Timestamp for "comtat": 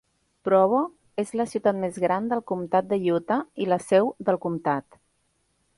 2.53-2.91, 4.47-5.03